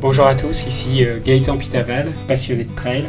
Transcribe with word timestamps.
Bonjour 0.00 0.26
à 0.26 0.34
tous, 0.34 0.66
ici 0.66 1.04
euh, 1.04 1.18
Gaëtan 1.22 1.58
Pitaval, 1.58 2.10
passionné 2.26 2.64
de 2.64 2.74
trail. 2.74 3.04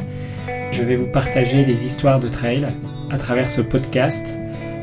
Je 0.73 0.83
vais 0.83 0.97
vous 0.97 1.07
partager 1.07 1.63
des 1.63 1.85
histoires 1.85 2.19
de 2.19 2.27
trail 2.27 2.67
à 3.09 3.17
travers 3.17 3.47
ce 3.47 3.61
podcast, 3.61 4.37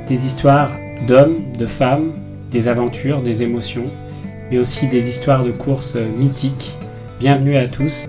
des 0.07 0.25
histoires 0.25 0.71
d'hommes, 1.07 1.53
de 1.59 1.67
femmes, 1.67 2.15
des 2.51 2.67
aventures, 2.67 3.21
des 3.21 3.43
émotions, 3.43 3.85
mais 4.51 4.57
aussi 4.57 4.87
des 4.87 5.11
histoires 5.11 5.45
de 5.45 5.51
courses 5.51 5.97
euh, 5.97 6.09
mythiques. 6.17 6.79
Bienvenue 7.21 7.59
à 7.59 7.69
tous. 7.69 8.07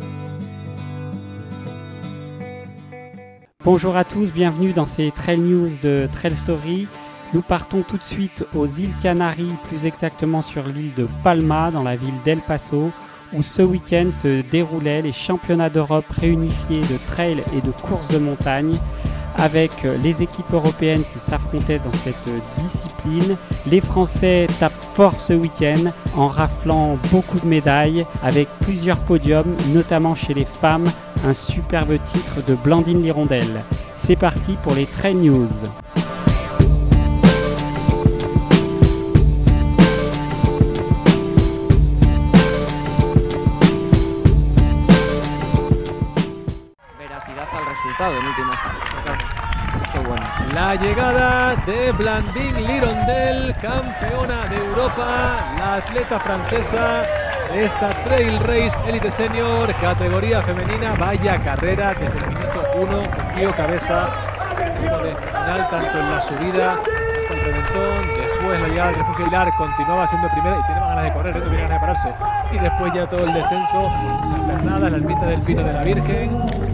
Bonjour 3.66 3.98
à 3.98 4.06
tous, 4.06 4.32
bienvenue 4.32 4.72
dans 4.72 4.86
ces 4.86 5.12
Trail 5.12 5.40
News 5.40 5.72
de 5.84 6.08
Trail 6.10 6.38
Story. 6.38 6.88
Nous 7.34 7.42
partons 7.42 7.82
tout 7.82 7.98
de 7.98 8.04
suite 8.04 8.46
aux 8.56 8.66
îles 8.66 8.96
Canaries, 9.04 9.56
plus 9.68 9.86
exactement 9.86 10.42
sur 10.42 10.66
l'île 10.70 10.94
de 10.96 11.06
Palma, 11.22 11.70
dans 11.70 11.84
la 11.84 11.98
ville 11.98 12.14
d'El 12.24 12.40
Paso, 12.40 12.94
où 13.34 13.44
ce 13.44 13.62
week-end 13.62 14.10
se 14.12 14.42
déroulaient 14.42 15.02
les 15.02 15.12
championnats 15.12 15.70
d'Europe 15.70 16.06
réunifiés 16.10 16.82
de 16.82 17.14
trail 17.14 17.44
et 17.54 17.62
de 17.62 17.72
course 17.72 18.08
de 18.10 18.18
montagne 18.18 18.76
avec 19.38 19.72
les 20.04 20.22
équipes 20.22 20.52
européennes 20.52 21.02
qui 21.02 21.20
s'affrontaient 21.20 21.80
dans 21.80 21.94
cette 21.94 22.30
discipline. 22.58 23.38
Les 23.70 23.82
Français 23.82 24.48
tapent 24.60 24.72
fort 24.96 25.16
ce 25.16 25.34
week-end 25.34 25.92
en 26.18 26.28
raflant 26.28 26.98
beaucoup 27.12 27.40
de 27.40 27.46
médailles 27.46 28.06
avec 28.22 28.48
plusieurs 28.62 29.00
podiums, 29.00 29.56
notamment 29.74 30.16
chez 30.16 30.34
les 30.34 30.46
femmes, 30.46 30.86
un 31.26 31.34
superbe 31.34 31.98
titre 32.06 32.46
de 32.48 32.56
Blandine 32.56 33.02
Lirondelle. 33.02 33.64
C'est 33.96 34.18
parti 34.18 34.58
pour 34.64 34.74
les 34.76 34.86
Trail 34.86 35.16
News. 35.16 35.50
La 50.54 50.76
llegada 50.76 51.56
de 51.66 51.94
Blandine 51.94 52.60
Lirondelle, 52.60 53.56
campeona 53.62 54.46
de 54.48 54.58
Europa, 54.58 55.56
la 55.58 55.76
atleta 55.76 56.20
francesa 56.20 57.06
esta 57.54 58.04
Trail 58.04 58.38
Race 58.42 58.78
Elite 58.86 59.10
Senior, 59.10 59.74
categoría 59.80 60.42
femenina. 60.44 60.96
Vaya 60.96 61.42
carrera 61.42 61.94
desde 61.94 62.18
el 62.18 62.28
minuto 62.28 62.64
1, 62.76 62.88
con 63.12 63.54
Cabeza, 63.54 64.10
de 64.58 65.16
final 65.16 65.70
tanto 65.70 66.00
en 66.00 66.12
la 66.12 66.22
subida 66.22 66.74
hasta 66.74 67.34
el 67.34 67.46
reventón. 67.46 68.08
Después 68.18 68.60
la 68.60 68.68
llegada 68.68 68.88
del 68.90 69.00
refugio 69.00 69.28
Hilar 69.28 69.56
continuaba 69.56 70.06
siendo 70.06 70.30
primera 70.30 70.58
y 70.60 70.64
tiene 70.66 70.82
más 70.82 70.90
ganas 70.90 71.04
de 71.06 71.14
correr, 71.14 71.36
no 71.38 71.44
tiene 71.44 71.62
ganas 71.64 71.76
de 71.76 71.80
pararse. 71.80 72.14
Y 72.52 72.60
después 72.60 72.94
ya 72.94 73.08
todo 73.08 73.24
el 73.24 73.34
descenso, 73.34 73.84
la 73.84 74.46
pernada, 74.46 74.90
la 74.90 74.98
ermita 74.98 75.26
del 75.28 75.42
Pino 75.42 75.64
de 75.64 75.74
la 75.74 75.82
Virgen 75.82 76.69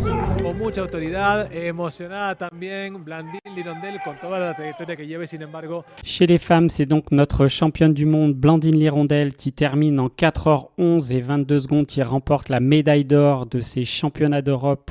mucha 0.66 0.81
autoridad, 0.81 1.53
emocionada 1.53 2.33
también 2.33 3.03
Blandine 3.03 3.39
Lirondelle 3.55 3.99
con 4.03 4.16
toda 4.19 4.39
la 4.39 4.55
trayectoria 4.55 4.95
que 4.95 5.05
lleve, 5.05 5.27
sin 5.27 5.44
embargo. 5.44 5.85
Chez 6.03 6.25
les 6.25 6.39
femmes, 6.39 6.69
c'est 6.69 6.88
donc 6.88 7.11
notre 7.11 7.47
championne 7.47 7.94
du 7.94 8.07
monde 8.07 8.33
Blandine 8.33 8.75
Lirondelle 8.75 9.35
qui 9.35 9.53
termine 9.53 9.99
en 9.99 10.07
4h11 10.07 11.13
et 11.13 11.22
22 11.22 11.59
secondes, 11.59 11.85
qui 11.85 12.02
remporte 12.02 12.49
la 12.49 12.59
médaille 12.59 13.05
d'or 13.05 13.45
de 13.45 13.59
ces 13.59 13.85
championnats 13.85 14.41
d'Europe 14.41 14.89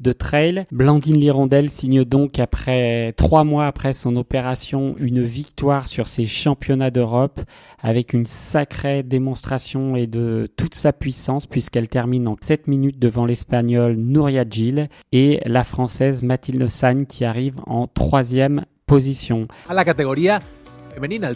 de 0.00 0.12
trail. 0.12 0.64
Blandine 0.72 1.18
Lirondelle 1.18 1.70
signe 1.70 2.04
donc 2.04 2.38
après 2.38 3.12
trois 3.16 3.44
mois 3.44 3.66
après 3.66 3.92
son 3.92 4.16
opération 4.16 4.94
une 4.98 5.22
victoire 5.22 5.86
sur 5.88 6.08
ces 6.08 6.26
championnats 6.26 6.90
d'Europe 6.90 7.40
avec 7.80 8.12
une 8.12 8.26
sacrée 8.26 9.02
démonstration 9.02 9.96
et 9.96 10.06
de 10.06 10.48
toute 10.56 10.74
sa 10.74 10.92
puissance 10.92 11.46
puisqu'elle 11.46 11.88
termine 11.88 12.28
en 12.28 12.36
7 12.40 12.66
minutes 12.66 12.98
devant 12.98 13.26
l'espagnol 13.26 13.94
Nouria 13.96 14.44
Gil 14.48 14.88
et 15.12 15.40
la 15.44 15.64
française 15.64 16.22
Mathilde 16.22 16.68
Sagne 16.68 17.06
qui 17.06 17.24
arrive 17.24 17.56
en 17.66 17.86
troisième 17.86 18.64
position. 18.86 19.46
À 19.68 19.74
la 19.74 19.84
catégorie 19.84 20.28
féminine, 20.94 21.22
le 21.28 21.34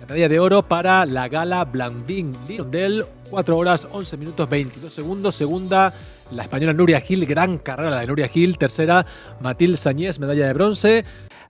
La 0.00 0.14
medalla 0.14 0.28
de 0.28 0.38
oro 0.38 0.62
para 0.62 1.04
la 1.04 1.28
gala 1.28 1.66
Blandine 1.66 2.32
Lirondelle, 2.48 3.04
4 3.30 3.52
horas 3.52 3.86
11 3.92 4.16
minutos 4.16 4.46
22 4.48 4.88
segundos. 4.88 5.32
Segunda, 5.32 5.92
la 6.32 6.42
española 6.42 6.72
Nuria 6.72 7.00
Gil, 7.00 7.26
gran 7.26 7.58
carrera 7.58 8.00
de 8.00 8.06
Nuria 8.06 8.28
Gil. 8.28 8.58
Tercera, 8.58 9.04
Mathilde 9.40 9.76
Sagnès, 9.76 10.18
médaille 10.18 10.48
de 10.48 10.52
bronze. 10.52 10.86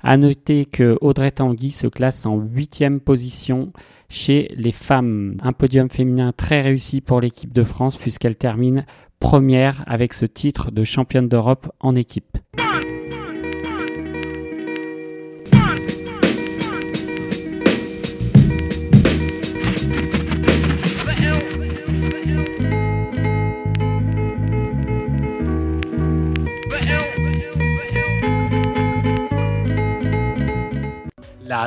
À 0.02 0.16
noter 0.16 0.64
que 0.64 0.96
Audrey 1.00 1.30
Tanguy 1.30 1.70
se 1.70 1.86
classe 1.86 2.24
en 2.26 2.36
huitième 2.36 3.00
position 3.00 3.72
chez 4.08 4.52
les 4.56 4.72
femmes. 4.72 5.36
Un 5.42 5.52
podium 5.52 5.90
féminin 5.90 6.32
très 6.36 6.60
réussi 6.60 7.00
pour 7.00 7.20
l'équipe 7.20 7.52
de 7.52 7.64
France 7.64 7.96
puisqu'elle 7.96 8.36
termine 8.36 8.84
première 9.20 9.82
avec 9.86 10.12
ce 10.12 10.26
titre 10.26 10.70
de 10.70 10.84
championne 10.84 11.28
d'Europe 11.28 11.70
en 11.80 11.94
équipe. 11.94 12.38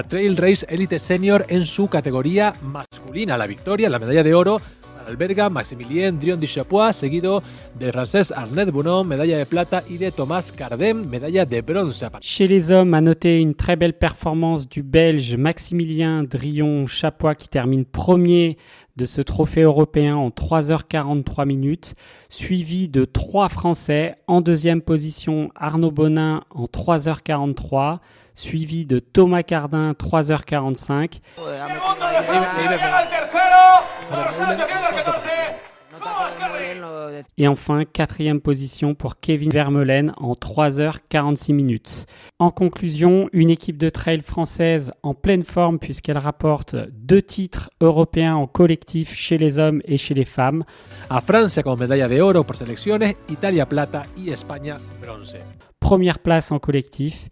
Trail 0.03 0.38
Race 0.38 0.66
Elite 0.69 1.00
Senior 1.00 1.45
en 1.47 1.66
su 1.66 1.88
categoría 1.88 2.53
masculina. 2.62 3.38
La 3.38 3.47
victoria, 3.47 3.89
la 3.89 4.00
medalla 4.00 4.23
de 4.23 4.34
oro 4.34 4.62
alberga 5.07 5.50
Maximilien 5.50 6.19
Drion 6.19 6.39
Chapois, 6.41 6.94
seguido 6.94 7.44
de 7.78 7.91
Frances 7.91 8.31
Arnett 8.31 8.72
Bounon, 8.72 9.03
medalla 9.03 9.38
de 9.38 9.45
plata, 9.45 9.84
y 9.89 9.97
de 9.97 10.12
Thomas 10.12 10.51
Cardem, 10.56 11.06
medalla 11.09 11.45
de 11.45 11.62
bronze. 11.62 12.06
Chez 12.22 12.47
les 12.47 12.72
hommes, 12.72 12.94
à 12.94 13.01
noter 13.01 13.39
une 13.39 13.56
très 13.56 13.75
belle 13.75 13.97
performance 13.97 14.67
du 14.67 14.84
Belge 14.84 15.35
Maximilien 15.35 16.23
Drion 16.23 16.88
Chapois 16.88 17.35
qui 17.35 17.50
termine 17.50 17.85
premier 17.85 18.57
de 18.95 19.06
ce 19.06 19.22
trophée 19.22 19.62
européen 19.62 20.16
en 20.16 20.29
3h43 20.29 21.45
minutes, 21.45 21.95
suivi 22.29 22.89
de 22.89 23.06
trois 23.06 23.50
Français. 23.50 24.16
En 24.28 24.41
deuxième 24.41 24.81
position, 24.81 25.50
Arnaud 25.56 25.91
Bonin 25.91 26.44
en 26.51 26.66
3h43, 26.66 28.00
suivi 28.41 28.85
de 28.85 29.00
Thomas 29.00 29.44
Cardin 29.44 29.91
3h45. 29.91 31.19
Et 37.38 37.47
enfin, 37.47 37.85
quatrième 37.85 38.41
position 38.41 38.96
pour 38.96 39.19
Kevin 39.19 39.50
Vermeulen 39.51 40.13
en 40.18 40.34
3h46 40.34 41.53
minutes. 41.53 42.06
En 42.40 42.50
conclusion, 42.50 43.30
une 43.31 43.50
équipe 43.50 43.78
de 43.78 43.90
trail 43.90 44.22
française 44.22 44.94
en 45.03 45.13
pleine 45.13 45.44
forme 45.44 45.78
puisqu'elle 45.78 46.18
rapporte 46.18 46.75
deux 46.91 47.22
titres 47.22 47.69
européens 47.80 48.35
en 48.35 48.47
collectif 48.47 49.13
chez 49.13 49.38
les 49.38 49.59
hommes 49.59 49.81
et 49.85 49.97
chez 49.97 50.13
les 50.13 50.25
femmes. 50.25 50.63
A 51.09 51.22
Francia 51.22 51.62
con 51.63 51.78
medalla 51.78 52.07
de 52.07 52.22
oro 52.22 52.44
por 52.44 52.57
selecciones, 52.57 53.16
Italia 53.30 53.68
plata 53.68 54.03
y 54.18 54.31
España 54.31 54.78
bronce. 55.01 55.38
Première 55.80 56.19
place 56.19 56.51
en 56.51 56.59
collectif 56.59 57.30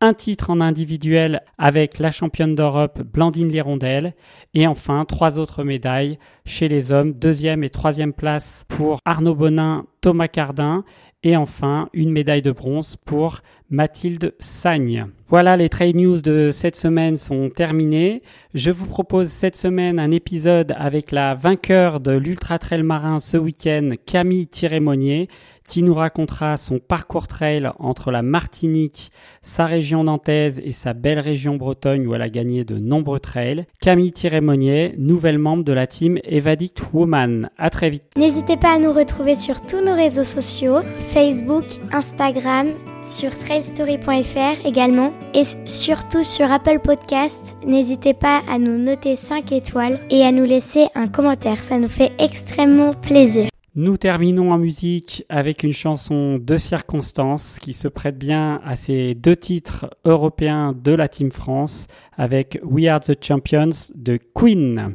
un 0.00 0.12
titre 0.12 0.50
en 0.50 0.60
individuel 0.60 1.42
avec 1.56 1.98
la 1.98 2.10
championne 2.10 2.54
d'Europe 2.54 3.00
Blandine 3.02 3.48
Lirondelle 3.48 4.14
et 4.52 4.66
enfin 4.66 5.04
trois 5.06 5.38
autres 5.38 5.64
médailles 5.64 6.18
chez 6.44 6.68
les 6.68 6.92
hommes, 6.92 7.14
deuxième 7.14 7.64
et 7.64 7.70
troisième 7.70 8.12
place 8.12 8.66
pour 8.68 8.98
Arnaud 9.06 9.34
Bonin, 9.34 9.86
Thomas 10.02 10.28
Cardin 10.28 10.84
et 11.22 11.34
enfin 11.34 11.88
une 11.94 12.12
médaille 12.12 12.42
de 12.42 12.52
bronze 12.52 12.96
pour 13.04 13.40
Mathilde 13.70 14.34
Sagne. 14.38 15.06
Voilà, 15.28 15.56
les 15.56 15.68
trail 15.68 15.94
news 15.94 16.20
de 16.20 16.50
cette 16.52 16.76
semaine 16.76 17.16
sont 17.16 17.48
terminées. 17.48 18.22
Je 18.54 18.70
vous 18.70 18.86
propose 18.86 19.28
cette 19.28 19.56
semaine 19.56 19.98
un 19.98 20.10
épisode 20.10 20.74
avec 20.76 21.10
la 21.10 21.34
vainqueur 21.34 22.00
de 22.00 22.12
l'Ultra 22.12 22.58
Trail 22.58 22.82
Marin 22.82 23.18
ce 23.18 23.38
week-end, 23.38 23.92
Camille 24.04 24.46
Tirémonier 24.46 25.28
qui 25.66 25.82
nous 25.82 25.94
racontera 25.94 26.56
son 26.56 26.78
parcours 26.78 27.26
trail 27.26 27.70
entre 27.78 28.10
la 28.10 28.22
Martinique, 28.22 29.10
sa 29.42 29.66
région 29.66 30.04
nantaise 30.04 30.60
et 30.64 30.72
sa 30.72 30.92
belle 30.92 31.18
région 31.18 31.56
Bretagne 31.56 32.06
où 32.06 32.14
elle 32.14 32.22
a 32.22 32.28
gagné 32.28 32.64
de 32.64 32.78
nombreux 32.78 33.20
trails. 33.20 33.66
Camille 33.80 34.12
Tirémonier, 34.12 34.94
nouvelle 34.98 35.38
membre 35.38 35.64
de 35.64 35.72
la 35.72 35.86
team 35.86 36.18
Evadict 36.24 36.82
Woman. 36.92 37.50
À 37.58 37.70
très 37.70 37.90
vite. 37.90 38.04
N'hésitez 38.16 38.56
pas 38.56 38.74
à 38.74 38.78
nous 38.78 38.92
retrouver 38.92 39.36
sur 39.36 39.60
tous 39.60 39.84
nos 39.84 39.94
réseaux 39.94 40.24
sociaux, 40.24 40.80
Facebook, 41.08 41.64
Instagram, 41.92 42.68
sur 43.08 43.36
trailstory.fr 43.36 44.66
également 44.66 45.12
et 45.34 45.44
surtout 45.64 46.24
sur 46.24 46.50
Apple 46.50 46.80
Podcast. 46.80 47.56
N'hésitez 47.64 48.14
pas 48.14 48.42
à 48.48 48.58
nous 48.58 48.78
noter 48.78 49.16
5 49.16 49.52
étoiles 49.52 50.00
et 50.10 50.22
à 50.22 50.32
nous 50.32 50.44
laisser 50.44 50.86
un 50.94 51.08
commentaire, 51.08 51.62
ça 51.62 51.78
nous 51.78 51.88
fait 51.88 52.12
extrêmement 52.18 52.94
plaisir. 52.94 53.48
Nous 53.78 53.98
terminons 53.98 54.52
en 54.52 54.56
musique 54.56 55.26
avec 55.28 55.62
une 55.62 55.74
chanson 55.74 56.38
de 56.38 56.56
circonstance 56.56 57.58
qui 57.60 57.74
se 57.74 57.88
prête 57.88 58.16
bien 58.16 58.58
à 58.64 58.74
ces 58.74 59.14
deux 59.14 59.36
titres 59.36 59.90
européens 60.06 60.72
de 60.74 60.92
la 60.92 61.08
Team 61.08 61.30
France 61.30 61.86
avec 62.16 62.58
We 62.62 62.86
Are 62.86 63.00
the 63.00 63.22
Champions 63.22 63.92
de 63.94 64.18
Queen. 64.34 64.94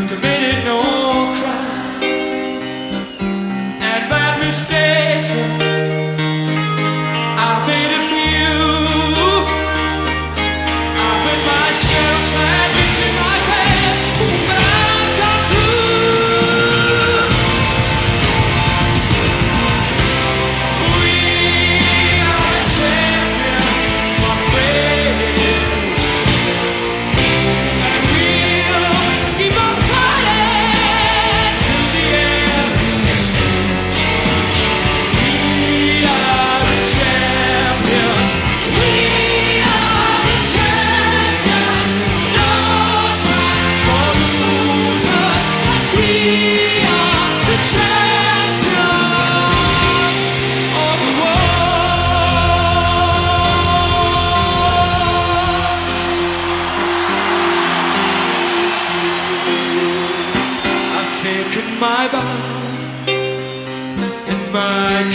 But 0.00 0.08
committed 0.08 0.64
no 0.64 0.80
crime. 1.34 2.02
And 3.82 4.08
bad 4.08 4.38
mistakes, 4.38 5.32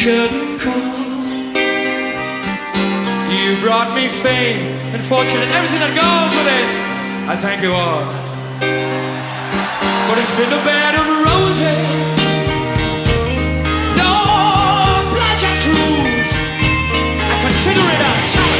curtain 0.04 0.60
calls. 0.60 1.30
You 3.32 3.56
brought 3.64 3.96
me 3.96 4.10
fame 4.10 4.76
and 4.92 5.02
fortune 5.02 5.40
and 5.40 5.52
everything 5.56 5.80
that 5.80 5.96
goes 5.96 6.32
with 6.36 6.50
it. 6.60 6.68
I 7.32 7.40
thank 7.40 7.64
you 7.64 7.72
all. 7.72 8.04
But 10.08 10.18
it's 10.20 10.36
been 10.36 10.52
a 10.52 10.62
bed 10.68 11.00
of 11.00 11.08
roses. 11.24 12.20
No 13.96 14.12
pleasure 15.16 15.56
cruise. 15.64 16.36
I 17.32 17.36
consider 17.40 17.80
it 17.80 18.04
a 18.04 18.12
challenge. 18.28 18.53